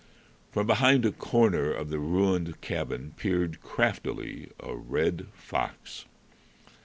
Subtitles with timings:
[0.51, 6.05] From behind a corner of the ruined cabin peered craftily a red fox.